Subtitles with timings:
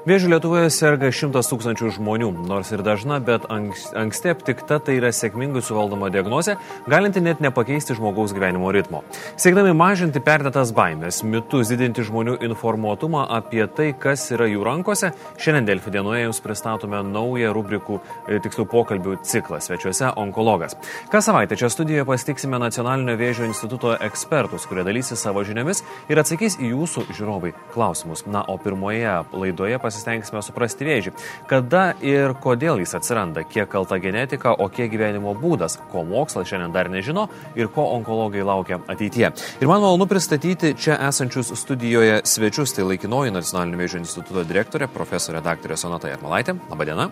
[0.00, 5.60] Vėžių Lietuvoje serga šimtas tūkstančių žmonių, nors ir dažna, bet anksti aptikta tai yra sėkmingai
[5.60, 6.54] suvaldoma diagnozė,
[6.88, 9.02] galinti net nepakeisti žmogaus gyvenimo ritmo.
[9.36, 15.68] Siekdami mažinti perdėtas baimės, mitus, didinti žmonių informuotumą apie tai, kas yra jų rankose, šiandien
[15.68, 20.78] Delfi dienoje jums pristatome naują rubrikų, e, tiksliau pokalbių ciklą svečiuose onkologas.
[21.12, 26.56] Kas savaitę čia studijoje pasitiksime Nacionalinio vėžio instituto ekspertus, kurie dalysis savo žiniomis ir atsakys
[26.56, 28.24] į jūsų žiūrovai klausimus.
[28.24, 31.12] Na, o pirmoje laidoje pasitiksime pasistengsime suprasti vėžį.
[31.50, 36.74] Kada ir kodėl jis atsiranda, kiek kalta genetika, o kiek gyvenimo būdas, ko mokslas šiandien
[36.74, 37.26] dar nežino
[37.58, 39.32] ir ko onkologai laukia ateityje.
[39.60, 45.42] Ir man malonu pristatyti čia esančius studijoje svečius, tai laikinoji Nacionalinio vėžio instituto direktorė, profesorė
[45.44, 45.76] dr.
[45.80, 46.56] Sonata Jarmalaitė.
[46.70, 47.10] Labadiena.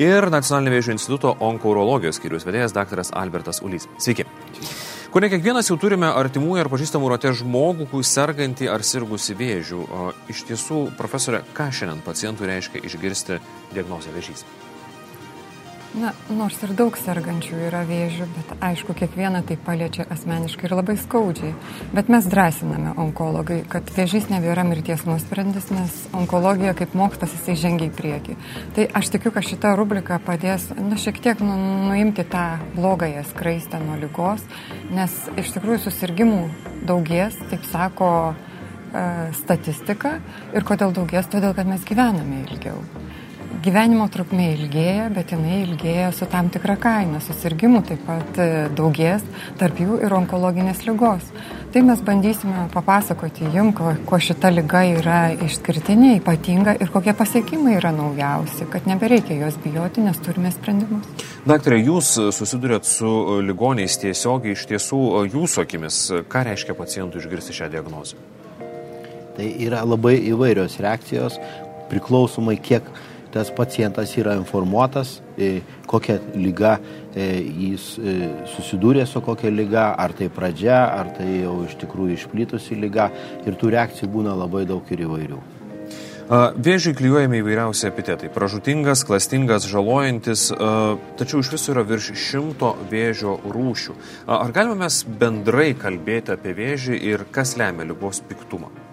[0.00, 3.04] Ir Nacionalinio vėžio instituto onkourologijos skyrius vedėjas dr.
[3.16, 3.88] Albertas Ulys.
[4.00, 4.26] Sveiki.
[4.26, 4.85] Ko
[5.22, 9.80] ne kiekvienas jau turime artimųjų ar pažįstamų rate žmogų, sergantį ar sirgusi vėžių.
[9.86, 13.40] O iš tiesų, profesorė, ką šiandien pacientui reiškia išgirsti
[13.72, 14.44] diagnozę vėžys?
[15.96, 20.98] Na, nors ir daug sergančių yra vėžių, bet aišku, kiekvieną tai paliečia asmeniškai ir labai
[21.00, 21.54] skaudžiai.
[21.96, 27.88] Bet mes drąsiname onkologai, kad vėžys nebėra mirties nuosprendis, nes onkologija kaip mokslas jisai žengia
[27.88, 28.36] į priekį.
[28.76, 31.56] Tai aš tikiu, kad šita rubrika padės, na, šiek tiek nu,
[31.88, 32.44] nuimti tą
[32.76, 34.44] blogąją skraistę nuo lygos,
[34.92, 36.42] nes iš tikrųjų susirgymų
[36.92, 39.08] daugės, taip sako e,
[39.40, 40.18] statistika.
[40.52, 41.32] Ir kodėl daugės?
[41.32, 42.84] Todėl, kad mes gyvename ilgiau
[43.66, 47.20] gyvenimo trukmė ilgėja, bet jinai ilgėja su tam tikra kaina.
[47.24, 49.24] Susirgymų taip pat e, daugės,
[49.60, 51.26] tarp jų ir onkologinės lygos.
[51.74, 57.74] Tai mes bandysime papasakoti jum, ko, ko šita lyga yra išskirtinė, ypatinga ir kokie pasiekimai
[57.76, 61.26] yra naujausi, kad nebereikia jos bijoti, nes turime sprendimus.
[61.46, 63.10] Daktarė, jūs susidurėt su
[63.44, 65.02] ligoniais tiesiogiai, iš tiesų
[65.34, 66.00] jūsų akimis,
[66.32, 68.22] ką reiškia pacientui išgirsti šią diagnozę?
[69.36, 71.36] Tai yra labai įvairios reakcijos,
[71.90, 72.88] priklausomai kiek
[73.32, 76.76] tas pacientas yra informuotas, e, kokia lyga
[77.14, 78.14] e, jis e,
[78.54, 83.10] susidūrė su kokia lyga, ar tai pradžia, ar tai jau iš tikrųjų išplitusi lyga
[83.46, 85.42] ir tų reakcijų būna labai daug ir įvairių.
[86.26, 90.48] Vėžiui klyjuojami įvairiausi epitetai- pražutingas, klastingas, žalojantis,
[91.20, 93.94] tačiau iš viso yra virš šimto vėžio rūšių.
[94.26, 98.85] Ar galime mes bendrai kalbėti apie vėžį ir kas lemia lygos piktumą?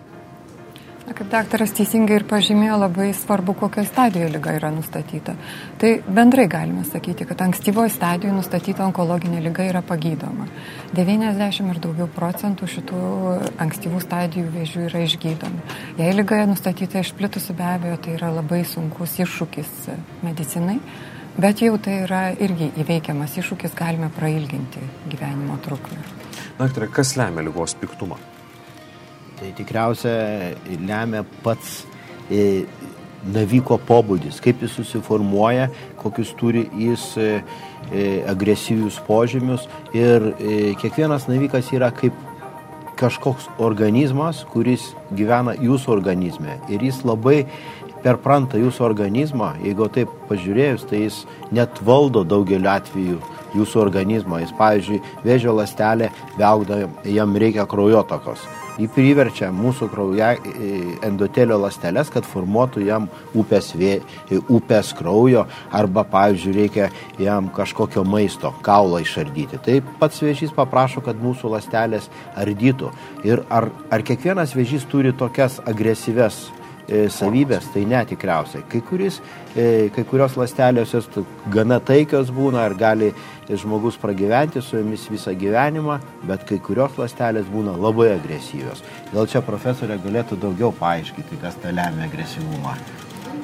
[1.03, 5.33] Kaip daktaras teisingai ir pažymėjo, labai svarbu, kokioje stadijoje lyga yra nustatyta.
[5.81, 10.47] Tai bendrai galime sakyti, kad ankstyvoje stadijoje nustatyta onkologinė lyga yra pagydoma.
[10.95, 13.01] 90 ir daugiau procentų šitų
[13.65, 15.77] ankstyvų stadijų vėžių yra išgydomi.
[15.99, 19.73] Jei lyga nustatyta išplitusi, be abejo, tai yra labai sunkus iššūkis
[20.23, 20.79] medicinai.
[21.35, 25.99] Bet jau tai yra irgi įveikiamas iššūkis, galime prailginti gyvenimo trukmę.
[26.61, 28.21] Daktarė, kas lemia lygos piktumą?
[29.43, 30.55] Tai tikriausia
[30.87, 31.81] lemia pats
[32.31, 32.63] e,
[33.27, 35.65] naviko pobūdis, kaip jis susiformuoja,
[35.99, 37.25] kokius turi jis e,
[37.91, 39.67] e, agresyvius požymius.
[39.91, 40.29] Ir
[40.79, 42.15] kiekvienas navikas yra kaip
[42.95, 46.55] kažkoks organizmas, kuris gyvena jūsų organizme.
[46.71, 47.41] Ir jis labai
[47.99, 51.21] perpranta jūsų organizmą, jeigu taip pažiūrėjus, tai jis
[51.51, 53.19] net valdo daugeliu atveju
[53.59, 54.39] jūsų organizmą.
[54.47, 58.47] Jis, pavyzdžiui, vėžio lastelė, vėlgda, jam reikia kraujotokos
[58.79, 60.33] jį priverčia mūsų krauja
[61.05, 63.07] endotelio ląsteles, kad formuotų jam
[63.37, 63.97] upės, vė,
[64.51, 66.89] upės kraujo arba, pavyzdžiui, reikia
[67.21, 69.61] jam kažkokio maisto, kaulą išardyti.
[69.63, 72.91] Tai pats vėžys paprašo, kad mūsų ląstelės ardytų.
[73.27, 78.63] Ir ar, ar kiekvienas vėžys turi tokias agresyves e, savybės, tai netikriausiai.
[78.69, 79.19] Kai, kuris,
[79.55, 81.07] e, kai kurios ląstelės jos
[81.53, 83.13] gana taikios būna ir gali
[83.49, 88.83] žmogus pragyventi su jomis visą gyvenimą, bet kai kurios ląstelės būna labai agresyvios.
[89.13, 92.77] Gal čia profesorė galėtų daugiau paaiškinti, kas tą lemia agresyvumą.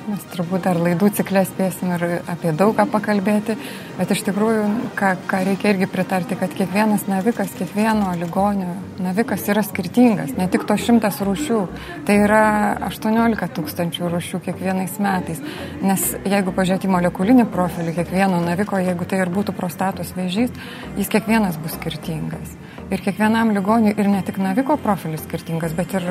[0.08, 3.56] Mes turbūt dar laidų ciklę spėsim ir apie daug ką pakalbėti,
[3.98, 4.64] bet iš tikrųjų,
[4.98, 8.72] ką, ką reikia irgi pritarti, kad kiekvienas navikas, kiekvieno ligonio
[9.04, 11.60] navikas yra skirtingas, ne tik to šimtas rūšių,
[12.08, 12.44] tai yra
[12.88, 15.44] 18 tūkstančių rūšių kiekvienais metais.
[15.84, 20.56] Nes jeigu pažiūrėti molekulinį profilį kiekvieno naviko, jeigu tai ir būtų prostatos vėžys,
[20.98, 22.56] jis kiekvienas bus skirtingas.
[22.90, 26.08] Ir kiekvienam ligoniui ir ne tik naviko profilis skirtingas, bet ir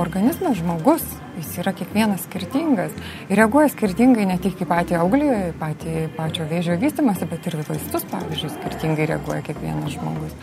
[0.00, 1.04] organizmas žmogus,
[1.38, 2.94] jis yra kiekvienas skirtingas.
[3.28, 5.30] Ir reaguoja skirtingai ne tik į patį auglį,
[5.60, 10.36] patį pačio vėžio vystimąsi, bet ir vaistus, pavyzdžiui, skirtingai reaguoja kiekvienas žmogus.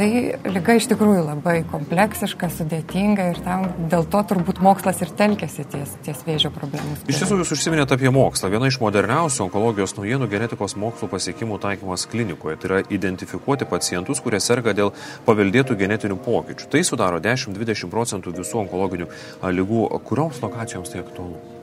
[0.00, 0.08] Tai
[0.48, 5.92] lyga iš tikrųjų labai kompleksiška, sudėtinga ir tam dėl to turbūt mokslas ir telkėsi ties,
[6.06, 7.02] ties vėžio problemus.
[7.04, 8.48] Iš tiesų jūs užsiminėte apie mokslą.
[8.54, 12.56] Viena iš moderniausių onkologijos naujienų genetikos mokslo pasiekimų taikymas klinikoje.
[12.56, 14.94] Tai yra identifikuoti pacientus, kurie serga dėl
[15.28, 16.72] paveldėtų genetinių pokyčių.
[16.72, 19.12] Tai sudaro 10-20 procentų visų onkologinių
[19.60, 19.88] lygų.
[20.08, 21.59] Kurioms lokacijoms tai aktualu?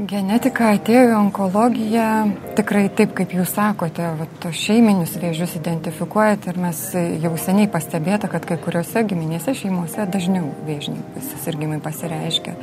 [0.00, 2.04] Genetika atėjo į onkologiją
[2.56, 4.06] tikrai taip, kaip jūs sakote,
[4.40, 6.80] tos šeiminius vėžius identifikuojat ir mes
[7.20, 12.54] jau seniai pastebėta, kad kai kuriuose giminėse šeimose dažniau vėžiniai susirgymai pasireiškia.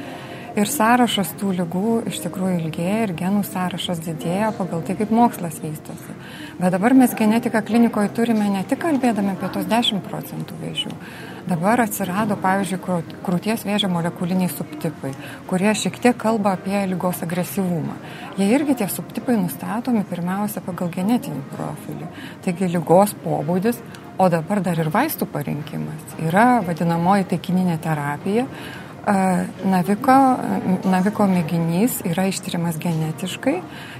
[0.57, 5.59] Ir sąrašas tų lygų iš tikrųjų ilgėja ir genų sąrašas didėja pagal tai, kaip mokslas
[5.61, 6.15] vystosi.
[6.57, 10.95] Bet dabar mes genetiką klinikoje turime ne tik kalbėdami apie tos 10 procentų vėžių.
[11.47, 12.79] Dabar atsirado, pavyzdžiui,
[13.27, 15.13] krūties vėžio molekuliniai subtipai,
[15.47, 17.99] kurie šiek tiek kalba apie lygos agresyvumą.
[18.41, 22.09] Jie irgi tie subtipai nustatomi pirmiausia pagal genetinį profilį.
[22.47, 23.77] Taigi lygos pobūdis,
[24.17, 28.49] o dabar dar ir vaistų parinkimas yra vadinamoji taikininė terapija,
[29.07, 30.13] Naviko,
[30.83, 33.53] naviko mėginys yra ištiriamas genetiškai,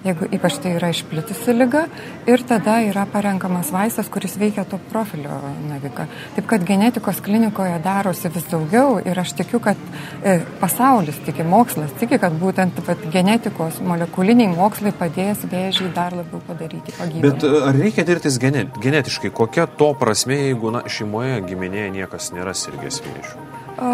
[0.04, 1.86] jeigu ypač tai yra išplitusi lyga,
[2.27, 5.38] ir tada yra parenkamas vaistas, kuris veikia to profilio
[5.69, 6.09] naviką.
[6.36, 9.80] Taip kad genetikos klinikoje darosi vis daugiau ir aš tikiu, kad
[10.27, 16.44] e, pasaulis tiki, mokslas tiki, kad būtent vat, genetikos molekuliniai mokslai padės vėžį dar labiau
[16.50, 16.98] padaryti.
[17.00, 17.24] Pagydyti.
[17.30, 19.31] Bet e, ar reikia dirbtis genetiškai?
[19.31, 23.48] Kokia to prasme, jeigu na, šeimoje, giminėje niekas nėra sirgęs vėžiu?
[23.77, 23.88] A,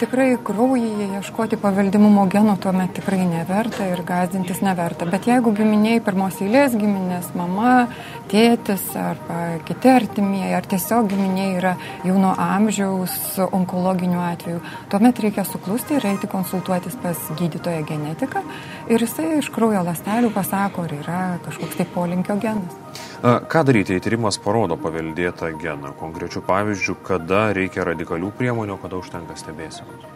[0.00, 5.08] tikrai kraujyje ieškoti paveldimumo genų tuomet tikrai neverta ir gazdintis neverta.
[5.10, 7.88] Bet jeigu giminiai pirmos eilės giminės, mama,
[8.30, 11.74] tėtis arba kiti artimieji, ar tiesiog giminiai yra
[12.06, 18.44] jauno amžiaus onkologinių atvejų, tuomet reikia suklusti ir eiti konsultuotis pas gydytoją genetiką
[18.88, 22.78] ir jisai iš kraujo lastelių pasako, ar yra kažkoks tai polinkio genas.
[23.18, 25.90] Ką daryti, jei tyrimas parodo paveldėtą geną?
[25.98, 29.34] Konkrečių pavyzdžių, kada reikia radikalių priemonių, kada užtenka
[29.68, 30.08] stebėsenos?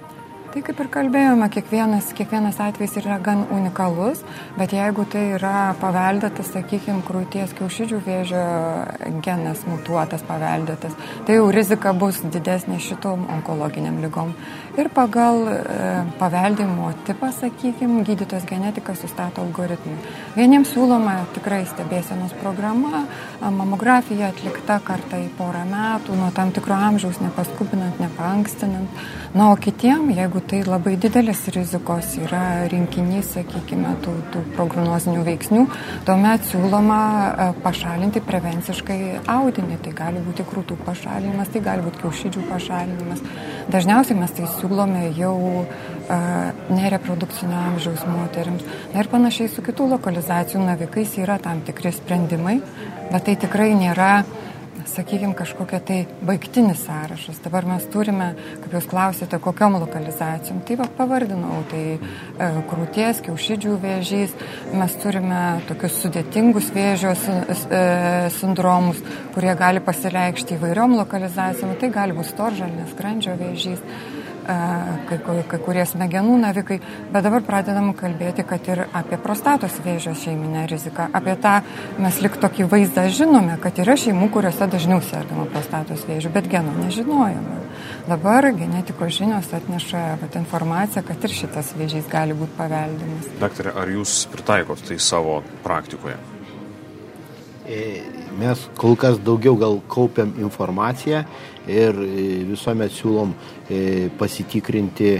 [0.52, 4.20] Tai kaip ir kalbėjome, kiekvienas, kiekvienas atvejs yra gan unikalus,
[4.58, 8.43] bet jeigu tai yra paveldėtas, sakykime, krūties kiaušidžių vėžio
[9.25, 10.93] genas mutuotas, paveldėtas,
[11.25, 14.34] tai jau rizika bus didesnė šitom onkologiniam lygom.
[14.72, 19.98] Ir pagal e, paveldimo tipą, sakykime, gydytojas genetikas sustato algoritmą.
[20.32, 23.02] Vieniems siūloma tikrai stebėsenos programa,
[23.42, 29.04] mamografija atlikta kartą į porą metų, nuo tam tikro amžiaus, nepaskubinant, nepankstinant.
[29.36, 35.66] Na, o kitiem, jeigu tai labai didelis rizikos yra rinkinys, sakykime, tų, tų prognozinių veiksnių,
[36.08, 37.02] tuomet siūloma
[37.60, 38.98] pašalinti prevenciškai
[39.36, 39.82] audinį.
[39.84, 43.24] Tai gali būti krūtų pašalinimas, tai gali būti kiaušidžių pašalinimas.
[43.72, 44.61] Dažniausiai mes tai siūlome
[45.16, 48.62] jau a, e, nereprodukcinio amžiaus moteriams.
[48.94, 52.60] Na ir panašiai su kitų lokalizacijų navikais yra tam tikri sprendimai,
[53.10, 54.22] bet tai tikrai nėra
[54.86, 57.40] sakykime, kažkokia tai baigtinis sąrašas.
[57.44, 58.32] Dabar mes turime,
[58.62, 60.62] kaip jūs klausėte, kokiam lokalizacijom.
[60.66, 64.34] Tai va, pavardinau, tai e, krūties, kiaušidžių vėžys,
[64.78, 67.84] mes turime tokius sudėtingus vėžio e,
[68.38, 69.02] sindromus,
[69.36, 71.76] kurie gali pasireikšti įvairiom lokalizacijom.
[71.80, 73.86] Tai gali būti storžalnės, skrandžio vėžys
[74.46, 75.18] kai,
[75.48, 76.78] kai kurie smegenų navikai,
[77.12, 81.08] bet dabar pradedam kalbėti, kad ir apie prostatos vėžio šeiminę riziką.
[81.16, 81.58] Apie tą
[82.02, 86.76] mes lik tokį vaizdą žinome, kad yra šeimų, kuriuose dažniau sergama prostatos vėžių, bet genų
[86.84, 87.60] nežinojame.
[88.08, 93.32] Dabar genetikos žinios atneša vat, informaciją, kad ir šitas vėžys gali būti paveldimas.
[93.42, 96.18] Daktarė, ar jūs pritaikot tai savo praktikoje?
[97.72, 98.02] E,
[98.36, 101.22] mes kol kas daugiau gal kaupiam informaciją
[101.70, 105.14] ir e, visuomet siūlom e, pasitikrinti,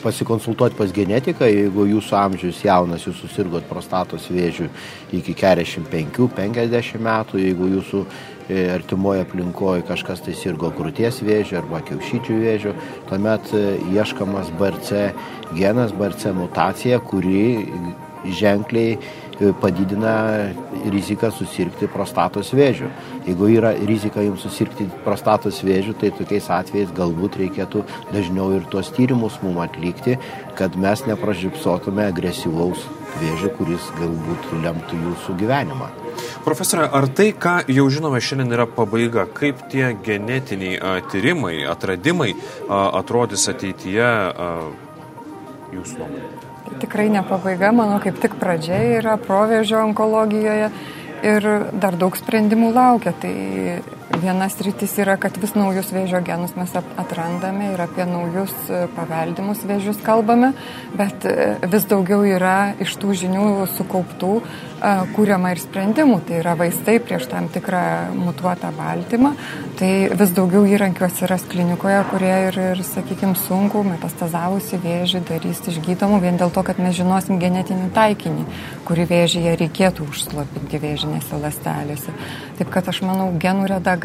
[0.00, 4.70] pasikonsultuoti pas genetiką, jeigu jūsų amžius jaunas, jūs susirgot prostatos vėžių
[5.18, 8.02] iki 45-50 metų, jeigu jūsų
[8.72, 12.72] artimoje aplinkoje kažkas tai sirgo krūties vėžio arba kiaušyčių vėžio,
[13.10, 13.52] tuomet
[13.92, 15.10] ieškamas BRC
[15.58, 17.66] genas, BRC mutacija, kuri
[18.32, 18.96] ženkliai
[19.60, 20.14] padidina
[20.92, 22.90] riziką susirgti prostatos vėžių.
[23.26, 28.92] Jeigu yra rizika jums susirgti prostatos vėžių, tai tokiais atvejais galbūt reikėtų dažniau ir tuos
[28.96, 30.16] tyrimus mum atlikti,
[30.56, 32.86] kad mes nepražipsotume agresyvaus
[33.20, 35.90] vėžio, kuris galbūt lemtų jūsų gyvenimą.
[36.46, 42.32] Profesorė, ar tai, ką jau žinome šiandien yra pabaiga, kaip tie genetiniai a, tyrimai, atradimai
[42.32, 44.50] a, atrodys ateityje a,
[45.76, 46.35] jūsų nuomonė?
[46.82, 50.70] Tikrai ne pabaiga, manau, kaip tik pradžia yra provežio onkologijoje
[51.26, 51.48] ir
[51.80, 53.14] dar daug sprendimų laukia.
[53.22, 53.34] Tai
[54.22, 59.64] vienas rytis yra, kad vis naujus vėžio genus mes atrandame ir apie naujus e, paveldimus
[59.66, 60.52] vėžius kalbame,
[60.96, 64.32] bet e, vis daugiau yra iš tų žinių sukauptų
[65.16, 69.32] kūriama ir sprendimų, tai yra vaistai prieš tam tikrą mutuotą baltymą,
[69.80, 76.20] tai vis daugiau įrankių atsiras klinikoje, kurie ir, ir sakykime, sunku metastazavusi vėžį darys išgydomų
[76.22, 78.44] vien dėl to, kad mes žinosim genetinį taikinį,
[78.86, 82.12] kurį vėžyje reikėtų užslopinti vėžinėse lastelėse.
[82.60, 83.95] Taip kad aš manau, genų redagavimas,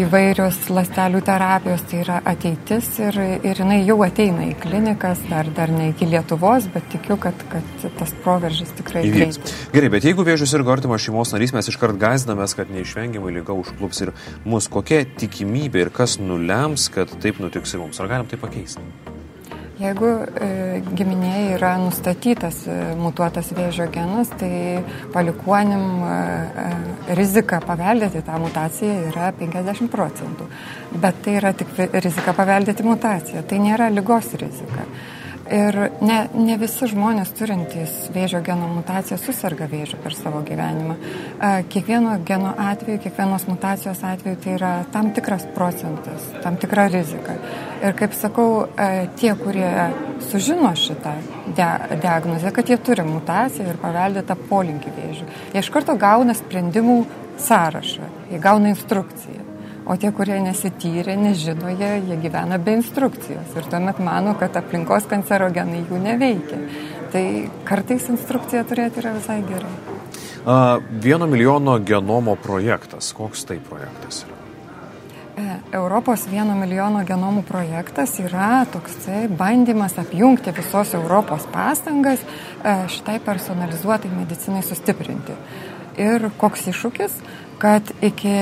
[0.00, 5.72] įvairios lastelių terapijos tai yra ateitis ir, ir jinai jau ateina į klinikas, dar, dar
[5.72, 9.40] ne iki Lietuvos, bet tikiu, kad, kad tas proveržis tikrai įvyks.
[9.74, 14.06] Gerai, bet jeigu vėžius ir artimas šeimos narys, mes iškart gazdamės, kad neišvengiamai lyga užklups
[14.06, 18.02] ir mus, kokia tikimybė ir kas nulems, kad taip nutiks ir mums.
[18.02, 19.15] Ar galim tai pakeisti?
[19.76, 20.08] Jeigu
[20.40, 20.46] e,
[20.96, 24.80] giminėje yra nustatytas e, mutuotas vėžio genas, tai
[25.12, 26.14] palikuonim e,
[26.62, 26.70] e,
[27.18, 30.48] rizika paveldėti tą mutaciją yra 50 procentų.
[30.96, 34.88] Bet tai yra tik rizika paveldėti mutaciją, tai nėra lygos rizika.
[35.46, 40.96] Ir ne, ne visi žmonės turintys vėžio geno mutaciją susirga vėžiu per savo gyvenimą.
[41.70, 47.38] Kiekvieno geno atveju, kiekvienos mutacijos atveju tai yra tam tikras procentas, tam tikra rizika.
[47.78, 48.66] Ir kaip sakau,
[49.20, 49.70] tie, kurie
[50.32, 51.14] sužino šitą
[51.54, 57.04] diagnozę, kad jie turi mutaciją ir paveldėtą polinkį vėžių, jie iš karto gauna sprendimų
[57.46, 59.45] sąrašą, jie gauna instrukciją.
[59.86, 65.06] O tie, kurie nesityrė, nežino, jie, jie gyvena be instrukcijos ir tuomet mano, kad aplinkos
[65.06, 66.58] kancerogenai jų neveikia.
[67.12, 67.26] Tai
[67.68, 69.74] kartais instrukciją turėti yra visai gerai.
[71.02, 73.12] Vieno milijono genomo projektas.
[73.14, 74.34] Koks tai projektas yra?
[75.36, 83.18] E, Europos vieno milijono genomų projektas yra toksai bandymas apjungti visos Europos pastangas e, šitai
[83.22, 85.34] personalizuotai medicinai sustiprinti.
[86.00, 87.20] Ir koks iššūkis?
[87.58, 88.32] Kad iki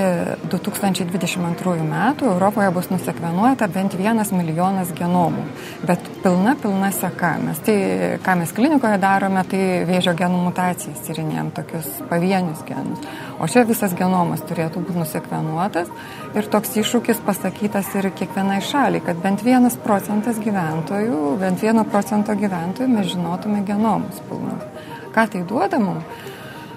[0.50, 5.44] 2022 metų Europoje bus nusekvenuota bent vienas milijonas genomų,
[5.87, 7.37] bet pilna, pilna seka.
[7.44, 7.76] Mes tai,
[8.25, 13.06] ką mes klinikoje darome, tai vėžio genų mutacijas tyrinėjom tokius pavienius genus.
[13.38, 15.90] O čia visas genomas turėtų būti nusekvenuotas
[16.35, 22.35] ir toks iššūkis pasakytas ir kiekvienai šaliai, kad bent vienas procentas gyventojų, bent vieno procento
[22.35, 24.71] gyventojų mes žinotume genomus pilnus.
[25.14, 26.33] Ką tai duoda mums?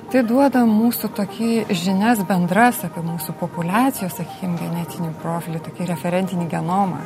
[0.07, 7.01] Tai duoda mūsų tokį žinias bendras apie mūsų populacijos, sakykime, genetinį profilį, tokį referentinį genomą.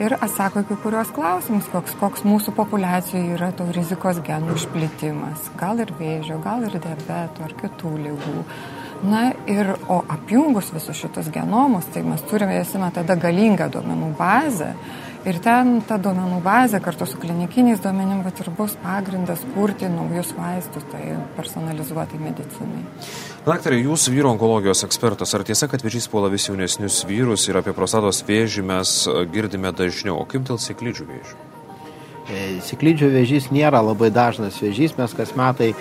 [0.00, 5.50] Ir atsako į kurios klausimus, koks, koks mūsų populacijoje yra to rizikos genų išplitimas.
[5.60, 8.46] Gal ir vėžio, gal ir diabeto ar kitų lygų.
[9.04, 14.72] Na ir, o apjungus visus šitus genomus, tai mes turime, esame tada galingą duomenų bazę
[15.26, 20.28] Ir ten ta duomenų bazė kartu su klinikiniais duomenim vat, ir bus pagrindas kurti naujus
[20.36, 22.84] vaistus, tai personalizuotai medicinai.
[23.42, 25.34] Daktarė, jūs vyro onkologijos ekspertas.
[25.34, 29.70] Ar tiesa, kad vėžys puola vis jaunesnius vyrus ir apie prostatos vėžį mes e, girdime
[29.74, 30.22] dažniau?
[30.22, 31.34] O kaip dėl siklidžių vėžių?
[32.30, 34.94] E, siklidžių vėžys nėra labai dažnas vėžys.
[34.94, 35.76] Mes kas metai e,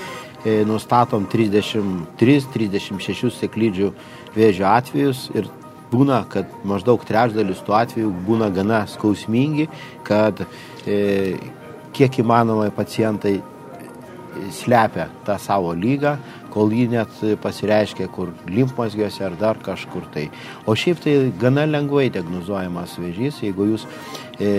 [0.66, 3.94] nustatom 33-36 siklidžių
[4.34, 5.54] vėžio atvejus ir
[5.92, 9.68] būna, kad maždaug trečdalis tų atvejų būna gana skausmingi,
[10.08, 10.46] kad
[10.86, 11.36] e,
[11.96, 13.38] kiek įmanoma pacientai
[14.52, 16.16] slepia tą savo lygą,
[16.52, 20.30] kol jį net pasireiškia kur limfmazgiuose ar dar kažkur tai.
[20.68, 23.88] O šiaip tai gana lengvai diagnozuojamas vėžys, jeigu jūs
[24.40, 24.52] e,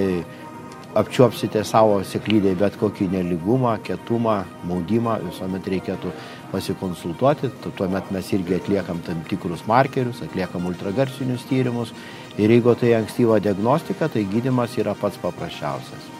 [0.97, 6.13] apčiuopsite savo seklydėje bet kokį neligumą, ketumą, maudimą, visuomet reikėtų
[6.53, 11.95] pasikonsultuoti, tuomet mes irgi atliekam tam tikrus markerius, atliekam ultragarsinius tyrimus
[12.39, 16.13] ir jeigu tai ankstyva diagnostika, tai gydimas yra pats paprasčiausias.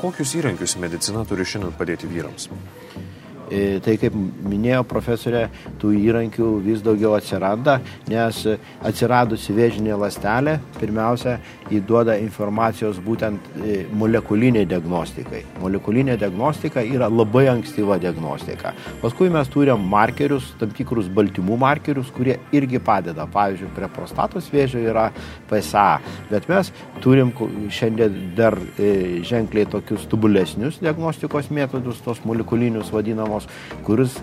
[0.00, 2.48] Kokius įrankius medicina turi šiandien padėti vyrams?
[3.50, 5.46] E, tai kaip minėjo profesorė,
[5.80, 7.78] tų įrankių vis daugiau atsiranda,
[8.10, 8.42] nes
[8.84, 11.38] atsiradusi vėžinė lastelė, pirmiausia,
[11.74, 15.42] įduoda informacijos būtent e, molekuliniai diagnostikai.
[15.62, 18.74] Molekulinė diagnostika yra labai ankstyva diagnostika.
[19.02, 23.26] Paskui mes turim markerius, tam tikrus baltymų markerius, kurie irgi padeda.
[23.32, 25.08] Pavyzdžiui, prie prostatos vėžio yra
[25.50, 25.88] PSA,
[26.30, 26.72] bet mes
[27.04, 27.32] turim
[27.72, 34.18] šiandien dar e, ženkliai tokius tubulesnius diagnostikos metodus, tos molekulinius vadinamos sistemos, kuris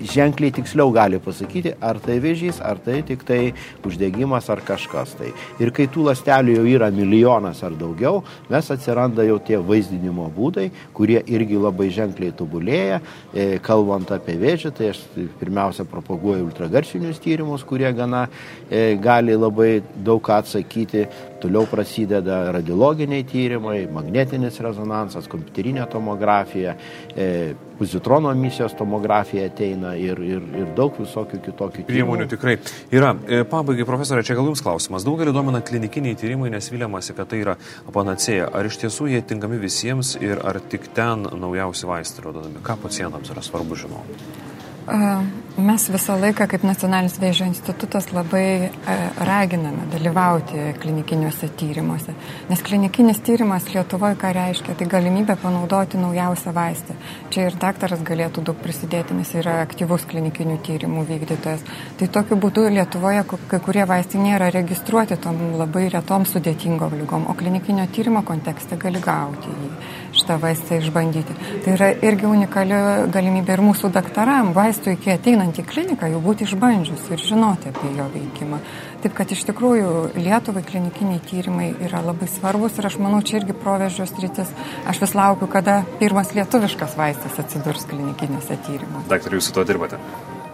[0.00, 3.54] ženkliai tiksliau gali pasakyti, ar tai vėžys, ar tai tik tai
[3.86, 5.30] uždegimas ar kažkas tai.
[5.58, 10.68] Ir kai tų lastelių jau yra milijonas ar daugiau, mes atsiranda jau tie vaizdinimo būdai,
[10.92, 13.00] kurie irgi labai ženkliai tobulėja.
[13.32, 15.00] E, kalbant apie vėžį, tai aš
[15.40, 18.26] pirmiausia propaguoju ultragarsinius tyrimus, kurie gana
[18.68, 21.06] e, gali labai daug atsakyti.
[21.40, 26.76] Toliau prasideda radiologiniai tyrimai, magnetinis rezonansas, kompiuterinė tomografija,
[27.14, 32.28] e, pozitrono emisijos tomografija ateina ir, ir, ir daug visokių kitokių priemonių.
[32.32, 32.56] Tikrai
[32.94, 33.12] yra.
[33.28, 35.06] E, pabaigai, profesorė, čia gal jums klausimas.
[35.06, 37.56] Daugelį domina klinikiniai tyrimai, nes viliamasi, kad tai yra
[37.94, 38.48] panacėja.
[38.56, 42.64] Ar iš tiesų jie tinkami visiems ir ar tik ten naujausi vaistai rododami?
[42.64, 44.22] Ką pacientams yra svarbu žinoti?
[45.56, 48.68] Mes visą laiką kaip Nacionalinis vėžio institutas labai
[49.24, 52.12] raginame dalyvauti klinikiniuose tyrimuose.
[52.50, 54.74] Nes klinikinis tyrimas Lietuvoje ką reiškia?
[54.76, 56.98] Tai galimybė panaudoti naujausią vaistą.
[57.32, 61.64] Čia ir daktaras galėtų daug prisidėti, nes yra aktyvus klinikinių tyrimų vykdytojas.
[61.96, 67.38] Tai tokiu būdu Lietuvoje kai kurie vaistai nėra registruoti tom labai retom sudėtingom lygom, o
[67.38, 69.72] klinikinio tyrimo kontekste gali gauti jį,
[70.16, 71.36] šitą vaistą išbandyti.
[71.64, 72.80] Tai yra irgi unikali
[73.14, 74.52] galimybė ir mūsų daktaram.
[74.56, 78.60] Vaistų iki ateinant į kliniką jau būti išbandžius ir žinoti apie jo veikimą.
[79.04, 83.56] Taip kad iš tikrųjų Lietuvai klinikiniai tyrimai yra labai svarbus ir aš manau, čia irgi
[83.56, 84.54] provežios rytis.
[84.88, 89.10] Aš vis laukiu, kada pirmas lietuviškas vaistas atsidurs klinikinėse tyrimuose.
[89.12, 90.00] Daktarai, jūs su to dirbate?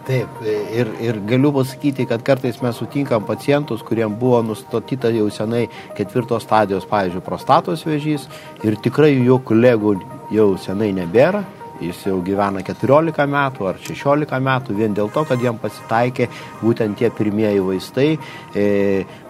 [0.03, 0.41] Taip,
[0.75, 6.43] ir, ir galiu pasakyti, kad kartais mes sutinkam pacientus, kuriems buvo nustatyta jau senai ketvirtos
[6.43, 8.27] stadijos, pavyzdžiui, prostatos vėžys
[8.67, 9.95] ir tikrai jų kolegų
[10.35, 11.45] jau senai nebėra,
[11.83, 16.29] Jis jau gyvena 14 metų ar 16 metų vien dėl to, kad jam pasitaikė
[16.61, 18.09] būtent tie pirmieji vaistai,
[18.55, 18.67] e,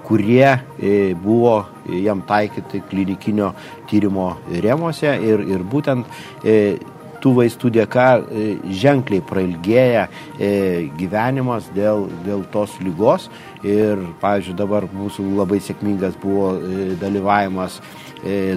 [0.05, 1.55] kurie e, buvo
[2.02, 3.52] jam taikyti klinikinio
[3.88, 6.76] tyrimo rėmose ir, ir būtent e,
[7.23, 8.47] tų vaistų dėka e,
[8.83, 10.07] ženkliai prailgėja
[10.38, 13.29] e, gyvenimas dėl, dėl tos lygos.
[13.62, 17.81] Ir, pavyzdžiui, dabar mūsų labai sėkmingas buvo e, dalyvavimas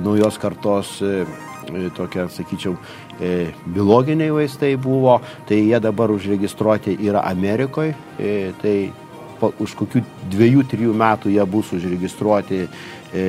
[0.05, 0.99] naujos kartos
[1.97, 2.75] tokia, sakyčiau,
[3.73, 5.15] biologiniai vaistai buvo,
[5.49, 7.95] tai jie dabar užregistruoti yra Amerikoje,
[8.61, 8.75] tai
[9.39, 13.25] po, už kokių dviejų, trijų metų jie bus užregistruoti e,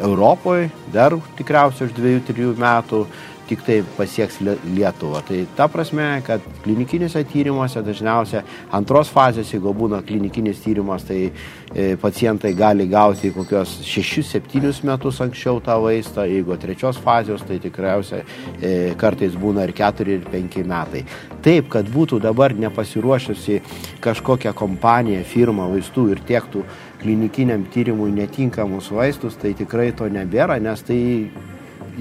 [0.00, 3.04] Europoje, dar tikriausiai už dviejų, trijų metų
[3.48, 5.22] tik tai pasieks Lietuvą.
[5.26, 8.44] Tai ta prasme, kad klinikiniuose tyrimuose dažniausiai
[8.76, 15.62] antros fazės, jeigu būna klinikinis tyrimas, tai e, pacientai gali gauti kokios 6-7 metus anksčiau
[15.64, 21.04] tą vaistą, jeigu trečios fazės, tai tikriausiai e, kartais būna ir 4 ir 5 metai.
[21.44, 23.62] Taip, kad būtų dabar nepasiruošusi
[24.04, 26.64] kažkokia kompanija, firma vaistų ir tiektų
[26.98, 30.98] klinikiniam tyrimui netinkamus vaistus, tai tikrai to nebėra, nes tai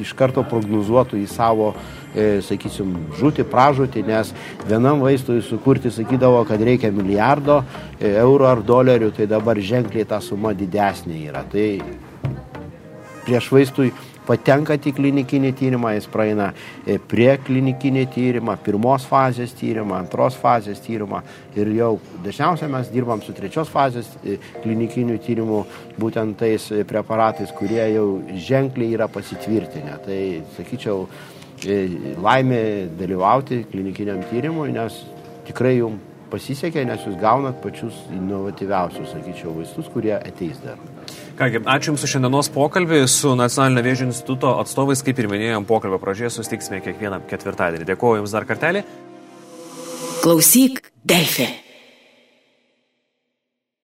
[0.02, 1.72] iš karto prognozuotų į savo,
[2.14, 4.34] e, sakysim, žūti, pražūti, nes
[4.68, 10.22] vienam vaistui sukurti sakydavo, kad reikia milijardo e, eurų ar dolerių, tai dabar ženkliai ta
[10.24, 11.44] suma didesnė yra.
[11.52, 11.70] Tai
[13.28, 13.92] prieš vaistui
[14.28, 16.50] patenkat į klinikinį tyrimą, jis praeina
[16.86, 21.22] e, prie klinikinį tyrimą, pirmos fazės tyrimą, antros fazės tyrimą
[21.58, 21.94] ir jau
[22.26, 25.64] dažniausiai mes dirbam su trečios fazės e, klinikiniu tyrimu
[26.00, 28.08] būtent tais e, preparatais, kurie jau
[28.50, 29.98] ženkliai yra pasitvirtinę.
[30.06, 30.20] Tai
[30.58, 31.08] sakyčiau,
[32.22, 32.62] laimė
[33.00, 35.02] dalyvauti klinikiniam tyrimui, nes
[35.48, 40.97] tikrai jums pasisekė, nes jūs gaunat pačius inovatyviausius, sakyčiau, vaistus, kurie ateis dar.
[41.38, 46.00] Kągi, ačiū Jums už šiandienos pokalbį su Nacionalinio vėžio instituto atstovais, kaip ir minėjom pokalbio
[46.02, 47.86] pradžioje, susitiksime kiekvieną ketvirtadienį.
[47.92, 48.82] Dėkuoju Jums dar kartelį.
[50.24, 51.52] Klausyk, Delfė.